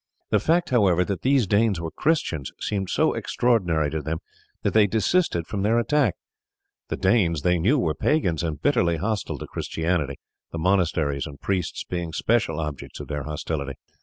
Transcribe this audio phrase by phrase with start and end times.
[0.31, 4.17] The fact, however, that these Danes were Christians seemed so extraordinary to them
[4.63, 6.15] that they desisted from their attack.
[6.87, 10.17] The Danes, they knew, were pagans and bitterly hostile to Christianity,
[10.51, 13.73] the monasteries and priests being special objects of their hostility.